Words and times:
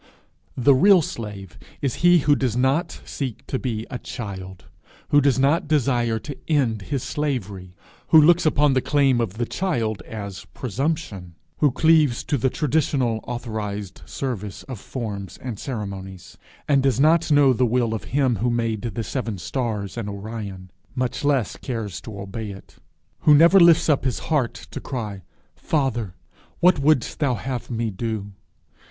The 0.57 0.73
real 0.73 1.03
slave 1.03 1.59
is 1.79 1.93
he 2.01 2.17
who 2.21 2.35
does 2.35 2.57
not 2.57 3.01
seek 3.05 3.45
to 3.45 3.59
be 3.59 3.85
a 3.91 3.99
child; 3.99 4.65
who 5.09 5.21
does 5.21 5.37
not 5.37 5.67
desire 5.67 6.17
to 6.17 6.35
end 6.47 6.81
his 6.81 7.03
slavery; 7.03 7.75
who 8.07 8.19
looks 8.19 8.43
upon 8.43 8.73
the 8.73 8.81
claim 8.81 9.21
of 9.21 9.33
the 9.35 9.45
child 9.45 10.01
as 10.07 10.45
presumption; 10.55 11.35
who 11.59 11.69
cleaves 11.69 12.23
to 12.23 12.39
the 12.39 12.49
traditional 12.49 13.19
authorized 13.27 14.01
service 14.07 14.63
of 14.63 14.79
forms 14.79 15.37
and 15.37 15.59
ceremonies, 15.59 16.35
and 16.67 16.81
does 16.81 16.99
not 16.99 17.29
know 17.29 17.53
the 17.53 17.63
will 17.67 17.93
of 17.93 18.05
him 18.05 18.37
who 18.37 18.49
made 18.49 18.81
the 18.81 19.03
seven 19.03 19.37
stars 19.37 19.97
and 19.97 20.09
Orion, 20.09 20.71
much 20.95 21.23
less 21.23 21.57
cares 21.57 22.01
to 22.01 22.19
obey 22.19 22.49
it; 22.49 22.77
who 23.19 23.35
never 23.35 23.59
lifts 23.59 23.87
up 23.87 24.03
his 24.05 24.17
heart 24.33 24.55
to 24.71 24.79
cry 24.79 25.21
'Father, 25.55 26.15
what 26.59 26.79
wouldst 26.79 27.19
thou 27.19 27.35
have 27.35 27.69
me 27.69 27.91
to 27.91 27.95
do?' 27.97 28.31